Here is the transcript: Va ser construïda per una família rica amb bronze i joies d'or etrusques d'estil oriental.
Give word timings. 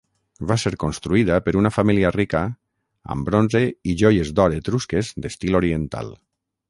Va 0.51 0.55
ser 0.61 0.69
construïda 0.83 1.35
per 1.47 1.51
una 1.59 1.71
família 1.75 2.11
rica 2.15 2.41
amb 3.17 3.29
bronze 3.29 3.61
i 3.93 3.95
joies 4.03 4.33
d'or 4.41 4.57
etrusques 4.57 5.13
d'estil 5.27 5.61
oriental. 5.61 6.11